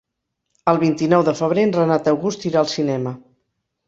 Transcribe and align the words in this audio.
El 0.71 0.77
vint-i-nou 0.83 1.25
de 1.27 1.33
febrer 1.41 1.65
en 1.69 1.73
Renat 1.75 2.09
August 2.13 2.47
irà 2.51 2.59
al 2.63 2.71
cinema. 2.73 3.15